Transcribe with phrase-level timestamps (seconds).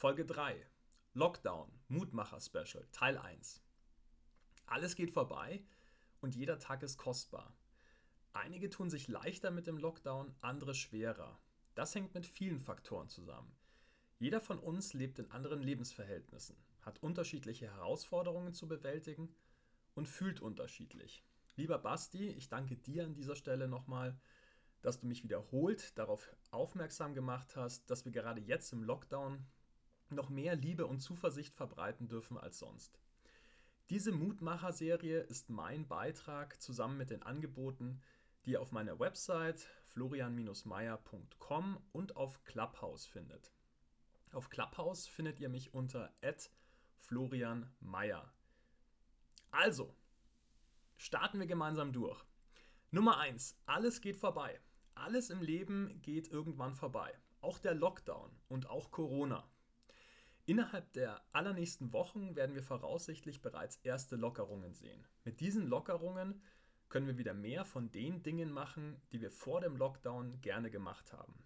[0.00, 0.64] Folge 3.
[1.14, 3.60] Lockdown, Mutmacher Special, Teil 1.
[4.66, 5.64] Alles geht vorbei
[6.20, 7.52] und jeder Tag ist kostbar.
[8.32, 11.40] Einige tun sich leichter mit dem Lockdown, andere schwerer.
[11.74, 13.52] Das hängt mit vielen Faktoren zusammen.
[14.20, 19.34] Jeder von uns lebt in anderen Lebensverhältnissen, hat unterschiedliche Herausforderungen zu bewältigen
[19.96, 21.24] und fühlt unterschiedlich.
[21.56, 24.16] Lieber Basti, ich danke dir an dieser Stelle nochmal,
[24.80, 29.44] dass du mich wiederholt darauf aufmerksam gemacht hast, dass wir gerade jetzt im Lockdown
[30.10, 33.00] noch mehr Liebe und Zuversicht verbreiten dürfen als sonst.
[33.90, 38.00] Diese Mutmacher-Serie ist mein Beitrag zusammen mit den Angeboten,
[38.44, 43.52] die ihr auf meiner Website florian-meier.com und auf Clubhouse findet.
[44.32, 46.12] Auf Clubhouse findet ihr mich unter
[46.98, 48.30] @florianmeier.
[49.50, 49.94] Also,
[50.98, 52.22] starten wir gemeinsam durch.
[52.90, 53.58] Nummer 1.
[53.66, 54.60] Alles geht vorbei.
[54.94, 57.18] Alles im Leben geht irgendwann vorbei.
[57.40, 59.48] Auch der Lockdown und auch Corona.
[60.48, 65.06] Innerhalb der allernächsten Wochen werden wir voraussichtlich bereits erste Lockerungen sehen.
[65.22, 66.40] Mit diesen Lockerungen
[66.88, 71.12] können wir wieder mehr von den Dingen machen, die wir vor dem Lockdown gerne gemacht
[71.12, 71.44] haben.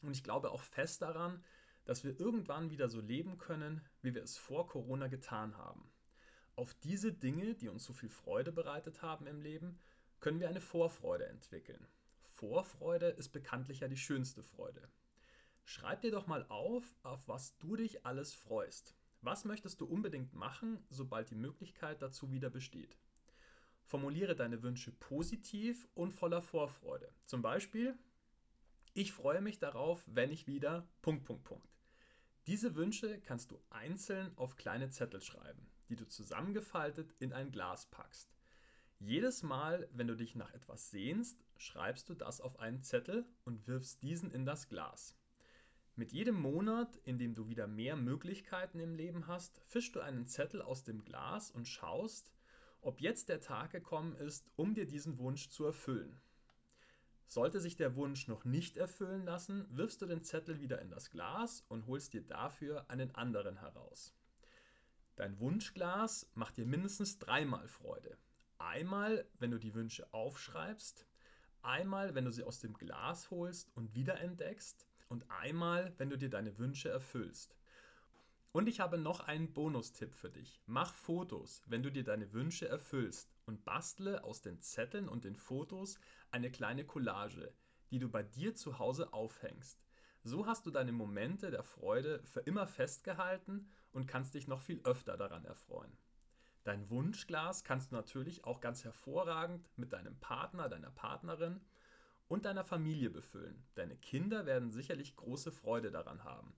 [0.00, 1.44] Und ich glaube auch fest daran,
[1.84, 5.92] dass wir irgendwann wieder so leben können, wie wir es vor Corona getan haben.
[6.56, 9.78] Auf diese Dinge, die uns so viel Freude bereitet haben im Leben,
[10.20, 11.86] können wir eine Vorfreude entwickeln.
[12.22, 14.88] Vorfreude ist bekanntlich ja die schönste Freude.
[15.64, 18.94] Schreib dir doch mal auf, auf was du dich alles freust.
[19.20, 22.98] Was möchtest du unbedingt machen, sobald die Möglichkeit dazu wieder besteht?
[23.84, 27.12] Formuliere deine Wünsche positiv und voller Vorfreude.
[27.26, 27.96] Zum Beispiel,
[28.94, 30.88] ich freue mich darauf, wenn ich wieder.
[32.46, 37.86] Diese Wünsche kannst du einzeln auf kleine Zettel schreiben, die du zusammengefaltet in ein Glas
[37.86, 38.34] packst.
[38.98, 43.66] Jedes Mal, wenn du dich nach etwas sehnst, schreibst du das auf einen Zettel und
[43.66, 45.16] wirfst diesen in das Glas.
[45.94, 50.26] Mit jedem Monat, in dem du wieder mehr Möglichkeiten im Leben hast, fischst du einen
[50.26, 52.32] Zettel aus dem Glas und schaust,
[52.80, 56.18] ob jetzt der Tag gekommen ist, um dir diesen Wunsch zu erfüllen.
[57.26, 61.10] Sollte sich der Wunsch noch nicht erfüllen lassen, wirfst du den Zettel wieder in das
[61.10, 64.14] Glas und holst dir dafür einen anderen heraus.
[65.16, 68.16] Dein Wunschglas macht dir mindestens dreimal Freude.
[68.56, 71.06] Einmal, wenn du die Wünsche aufschreibst,
[71.60, 76.30] einmal, wenn du sie aus dem Glas holst und wiederentdeckst und einmal, wenn du dir
[76.30, 77.54] deine Wünsche erfüllst.
[78.50, 80.62] Und ich habe noch einen Bonustipp für dich.
[80.64, 85.36] Mach Fotos, wenn du dir deine Wünsche erfüllst und bastle aus den Zetteln und den
[85.36, 85.98] Fotos
[86.30, 87.52] eine kleine Collage,
[87.90, 89.84] die du bei dir zu Hause aufhängst.
[90.24, 94.80] So hast du deine Momente der Freude für immer festgehalten und kannst dich noch viel
[94.84, 95.92] öfter daran erfreuen.
[96.64, 101.60] Dein Wunschglas kannst du natürlich auch ganz hervorragend mit deinem Partner, deiner Partnerin
[102.32, 103.62] und deiner Familie befüllen.
[103.74, 106.54] Deine Kinder werden sicherlich große Freude daran haben.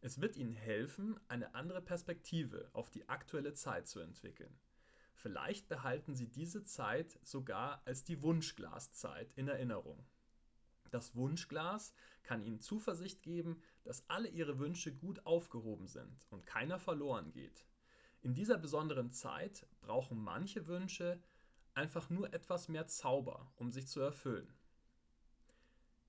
[0.00, 4.56] Es wird ihnen helfen, eine andere Perspektive auf die aktuelle Zeit zu entwickeln.
[5.14, 10.06] Vielleicht behalten sie diese Zeit sogar als die Wunschglaszeit in Erinnerung.
[10.92, 16.78] Das Wunschglas kann ihnen Zuversicht geben, dass alle ihre Wünsche gut aufgehoben sind und keiner
[16.78, 17.66] verloren geht.
[18.22, 21.20] In dieser besonderen Zeit brauchen manche Wünsche
[21.74, 24.54] einfach nur etwas mehr Zauber, um sich zu erfüllen.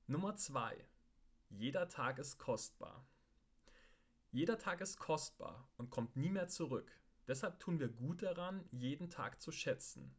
[0.10, 0.74] Nummer 2.
[1.50, 3.06] Jeder Tag ist kostbar.
[4.32, 6.98] Jeder Tag ist kostbar und kommt nie mehr zurück.
[7.28, 10.16] Deshalb tun wir gut daran, jeden Tag zu schätzen.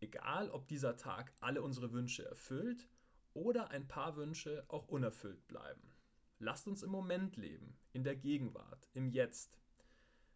[0.00, 2.90] Egal, ob dieser Tag alle unsere Wünsche erfüllt
[3.32, 5.94] oder ein paar Wünsche auch unerfüllt bleiben.
[6.38, 9.58] Lasst uns im Moment leben, in der Gegenwart, im Jetzt.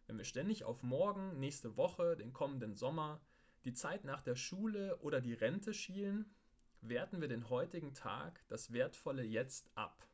[0.07, 3.21] Wenn wir ständig auf morgen, nächste Woche, den kommenden Sommer,
[3.63, 6.33] die Zeit nach der Schule oder die Rente schielen,
[6.81, 10.07] werten wir den heutigen Tag, das wertvolle Jetzt ab.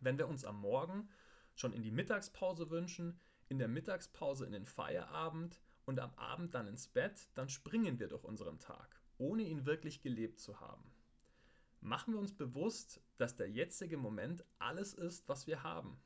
[0.00, 1.08] Wenn wir uns am Morgen
[1.54, 6.66] schon in die Mittagspause wünschen, in der Mittagspause in den Feierabend und am Abend dann
[6.66, 10.90] ins Bett, dann springen wir durch unseren Tag, ohne ihn wirklich gelebt zu haben.
[11.80, 15.98] Machen wir uns bewusst, dass der jetzige Moment alles ist, was wir haben.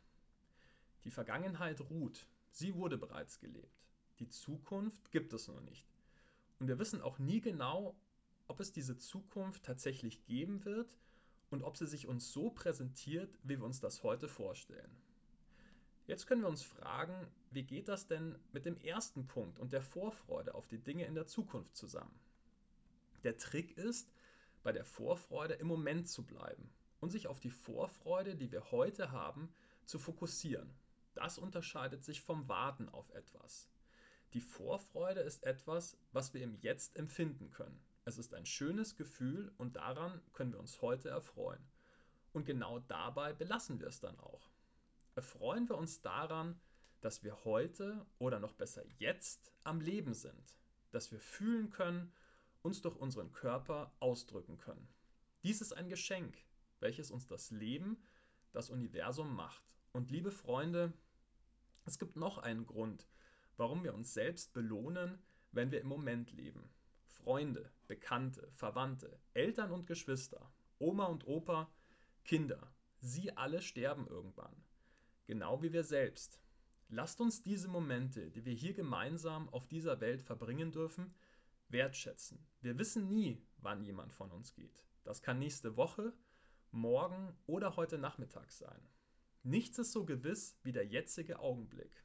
[1.04, 3.88] Die Vergangenheit ruht, sie wurde bereits gelebt.
[4.18, 5.86] Die Zukunft gibt es noch nicht.
[6.58, 7.96] Und wir wissen auch nie genau,
[8.50, 10.92] ob es diese Zukunft tatsächlich geben wird
[11.50, 14.90] und ob sie sich uns so präsentiert, wie wir uns das heute vorstellen.
[16.08, 19.82] Jetzt können wir uns fragen, wie geht das denn mit dem ersten Punkt und der
[19.82, 22.18] Vorfreude auf die Dinge in der Zukunft zusammen?
[23.22, 24.12] Der Trick ist,
[24.64, 29.12] bei der Vorfreude im Moment zu bleiben und sich auf die Vorfreude, die wir heute
[29.12, 29.54] haben,
[29.84, 30.74] zu fokussieren.
[31.14, 33.70] Das unterscheidet sich vom Warten auf etwas.
[34.32, 37.80] Die Vorfreude ist etwas, was wir im Jetzt empfinden können.
[38.04, 41.64] Es ist ein schönes Gefühl und daran können wir uns heute erfreuen.
[42.32, 44.50] Und genau dabei belassen wir es dann auch.
[45.16, 46.60] erfreuen wir uns daran,
[47.00, 50.56] dass wir heute oder noch besser jetzt am Leben sind,
[50.92, 52.12] dass wir fühlen können,
[52.62, 54.88] uns durch unseren Körper ausdrücken können.
[55.42, 56.36] Dies ist ein Geschenk,
[56.78, 58.02] welches uns das Leben,
[58.52, 59.62] das Universum macht.
[59.92, 60.92] Und liebe Freunde,
[61.84, 63.08] es gibt noch einen Grund,
[63.56, 65.18] warum wir uns selbst belohnen,
[65.52, 66.70] wenn wir im Moment leben.
[67.24, 71.70] Freunde, Bekannte, Verwandte, Eltern und Geschwister, Oma und Opa,
[72.24, 74.64] Kinder, sie alle sterben irgendwann.
[75.26, 76.40] Genau wie wir selbst.
[76.88, 81.14] Lasst uns diese Momente, die wir hier gemeinsam auf dieser Welt verbringen dürfen,
[81.68, 82.44] wertschätzen.
[82.62, 84.82] Wir wissen nie, wann jemand von uns geht.
[85.04, 86.12] Das kann nächste Woche,
[86.70, 88.80] morgen oder heute Nachmittag sein.
[89.42, 92.04] Nichts ist so gewiss wie der jetzige Augenblick.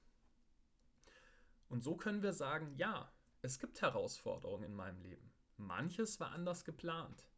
[1.70, 3.12] Und so können wir sagen, ja,
[3.46, 5.32] es gibt Herausforderungen in meinem Leben.
[5.58, 7.30] Manches war anders geplant.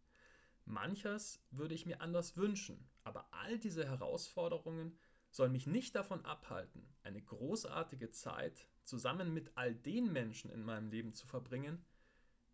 [0.66, 2.90] Manches würde ich mir anders wünschen.
[3.04, 4.98] Aber all diese Herausforderungen
[5.30, 10.90] soll mich nicht davon abhalten, eine großartige Zeit zusammen mit all den Menschen in meinem
[10.90, 11.86] Leben zu verbringen,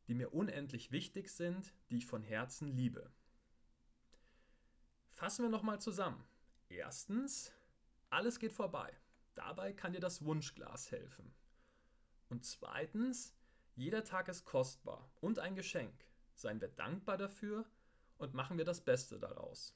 [0.08, 3.12] die mir unendlich wichtig sind, die ich von Herzen liebe.
[5.10, 6.24] Fassen wir nochmal zusammen.
[6.70, 7.54] Erstens,
[8.10, 8.92] alles geht vorbei.
[9.36, 11.34] Dabei kann dir das Wunschglas helfen.
[12.30, 13.36] Und zweitens,
[13.76, 15.94] jeder Tag ist kostbar und ein Geschenk.
[16.36, 17.66] Seien wir dankbar dafür
[18.18, 19.76] und machen wir das Beste daraus.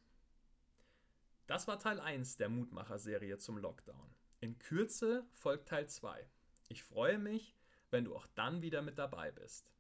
[1.48, 4.14] Das war Teil 1 der Mutmacher-Serie zum Lockdown.
[4.40, 6.28] In Kürze folgt Teil 2.
[6.68, 7.56] Ich freue mich,
[7.90, 9.72] wenn du auch dann wieder mit dabei bist.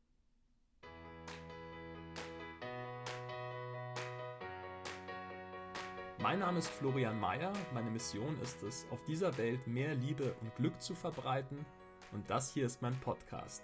[6.19, 7.53] Mein Name ist Florian Mayer.
[7.73, 11.63] Meine Mission ist es, auf dieser Welt mehr Liebe und Glück zu verbreiten.
[12.11, 13.63] Und das hier ist mein Podcast.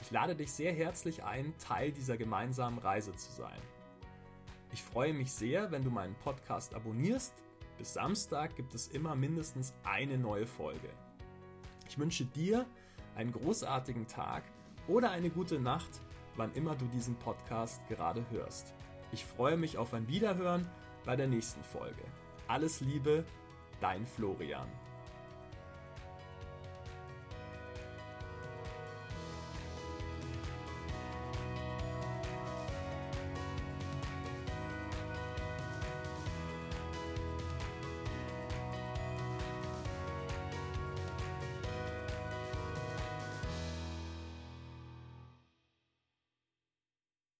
[0.00, 3.60] Ich lade dich sehr herzlich ein, Teil dieser gemeinsamen Reise zu sein.
[4.72, 7.34] Ich freue mich sehr, wenn du meinen Podcast abonnierst.
[7.78, 10.90] Bis Samstag gibt es immer mindestens eine neue Folge.
[11.88, 12.66] Ich wünsche dir
[13.14, 14.44] einen großartigen Tag
[14.88, 16.00] oder eine gute Nacht,
[16.36, 18.74] wann immer du diesen Podcast gerade hörst.
[19.12, 20.68] Ich freue mich auf ein Wiederhören
[21.04, 22.02] bei der nächsten Folge.
[22.48, 23.24] Alles Liebe,
[23.80, 24.68] dein Florian.